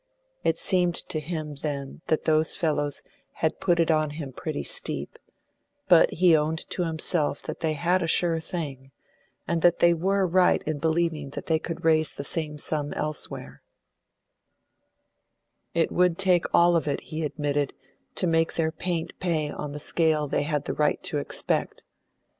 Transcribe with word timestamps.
It 0.43 0.57
seemed 0.57 0.95
to 1.09 1.19
him, 1.19 1.53
then, 1.61 2.01
that 2.07 2.25
those 2.25 2.55
fellows 2.55 3.03
had 3.33 3.59
put 3.59 3.79
it 3.79 3.91
up 3.91 4.01
on 4.01 4.09
him 4.09 4.33
pretty 4.33 4.63
steep, 4.63 5.19
but 5.87 6.11
he 6.13 6.35
owned 6.35 6.67
to 6.71 6.85
himself 6.85 7.43
that 7.43 7.59
they 7.59 7.73
had 7.73 8.01
a 8.01 8.07
sure 8.07 8.39
thing, 8.39 8.89
and 9.47 9.61
that 9.61 9.77
they 9.77 9.93
were 9.93 10.25
right 10.25 10.63
in 10.63 10.79
believing 10.79 11.29
they 11.29 11.59
could 11.59 11.85
raise 11.85 12.15
the 12.15 12.23
same 12.23 12.57
sum 12.57 12.93
elsewhere; 12.93 13.61
it 15.75 15.91
would 15.91 16.17
take 16.17 16.45
all 16.51 16.75
OF 16.75 16.87
it, 16.87 17.01
he 17.01 17.23
admitted, 17.23 17.75
to 18.15 18.25
make 18.25 18.55
their 18.55 18.71
paint 18.71 19.13
pay 19.19 19.51
on 19.51 19.71
the 19.71 19.79
scale 19.79 20.25
they 20.27 20.41
had 20.41 20.65
the 20.65 20.73
right 20.73 21.03
to 21.03 21.19
expect. 21.19 21.83